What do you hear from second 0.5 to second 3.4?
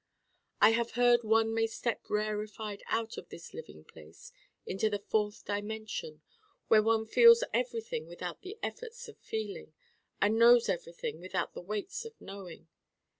I have heard one may step rarefied out of